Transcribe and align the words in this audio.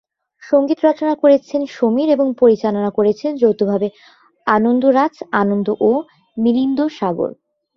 সঙ্গীত 0.43 0.79
রচনা 0.83 1.13
করেছেন 1.15 1.61
সমীর 1.75 2.09
এবং 2.09 2.27
পরিচালনা 2.39 2.89
করেছেন 2.97 3.31
যৌথভাবে 3.35 3.87
আনন্দ 4.47 4.83
রাজ 4.97 5.15
আনন্দ 5.41 5.67
ও 5.81 5.91
মিলিন্দ 6.37 6.79
সাগর। 6.97 7.29